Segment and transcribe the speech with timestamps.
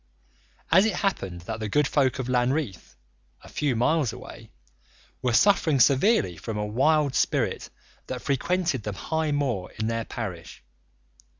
[0.71, 2.95] And it happened that the good folk of Lanreath,
[3.43, 4.49] a few miles away,
[5.21, 7.69] were suffering severely from a wild spirit
[8.07, 10.63] that frequented the high moor in their parish.